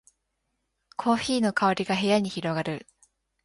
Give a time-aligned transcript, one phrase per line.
[0.97, 2.87] コーヒーの香りが部屋に広がる